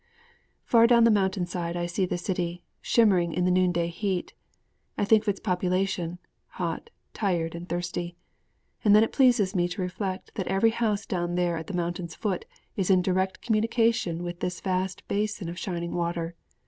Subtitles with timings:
[0.65, 4.33] Far down the mountain side I see the city, shimmering in the noonday heat.
[4.97, 6.17] I think of its population,
[6.57, 8.15] hot, tired and thirsty.
[8.83, 12.15] And then it pleases me to reflect that every house down there at the mountain's
[12.15, 12.45] foot
[12.75, 16.33] is in direct communication with this vast basin of shining water.